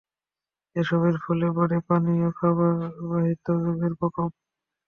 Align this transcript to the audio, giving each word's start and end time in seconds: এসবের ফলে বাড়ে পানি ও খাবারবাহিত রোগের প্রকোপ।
এসবের 0.75 1.15
ফলে 1.23 1.47
বাড়ে 1.57 1.77
পানি 1.87 2.13
ও 2.21 2.39
খাবারবাহিত 2.39 3.45
রোগের 3.63 3.93
প্রকোপ। 3.99 4.31